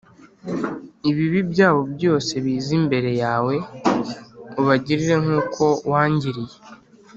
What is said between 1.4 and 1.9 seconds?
byabo